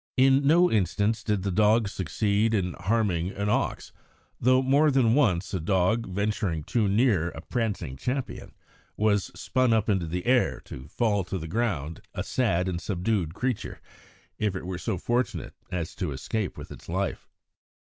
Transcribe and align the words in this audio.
In 0.17 0.47
no 0.47 0.71
instance 0.71 1.23
did 1.23 1.43
the 1.43 1.51
dogs 1.51 1.91
succeed 1.91 2.55
in 2.55 2.73
harming 2.73 3.29
an 3.33 3.49
ox, 3.49 3.93
though 4.39 4.63
more 4.63 4.89
than 4.89 5.13
once 5.13 5.53
a 5.53 5.59
dog, 5.59 6.07
venturing 6.07 6.63
too 6.63 6.87
near 6.87 7.29
a 7.29 7.41
prancing 7.41 7.97
champion, 7.97 8.55
was 8.97 9.25
spun 9.39 9.73
up 9.73 9.89
into 9.89 10.07
the 10.07 10.25
air 10.25 10.59
to 10.61 10.87
fall 10.87 11.23
to 11.25 11.37
the 11.37 11.47
ground 11.47 12.01
a 12.15 12.23
sad 12.23 12.67
and 12.67 12.81
subdued 12.81 13.35
creature, 13.35 13.79
if 14.39 14.55
it 14.55 14.65
were 14.65 14.79
so 14.79 14.97
fortunate 14.97 15.53
as 15.69 15.93
to 15.93 16.11
escape 16.11 16.57
with 16.57 16.71
its 16.71 16.89
life. 16.89 17.27